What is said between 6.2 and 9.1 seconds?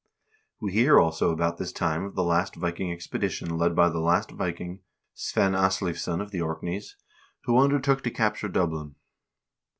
of the Orkneys, who undertook to capture Dublin.